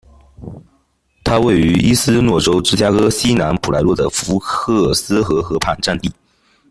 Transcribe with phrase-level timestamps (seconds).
[1.23, 6.11] 它位于伊利诺州芝加哥西南普莱诺的福克斯河河畔，占地。